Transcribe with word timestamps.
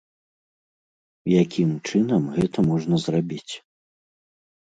Якім 1.41 1.69
чынам 1.89 2.23
гэта 2.37 2.59
можна 2.69 2.95
зрабіць? 3.05 3.53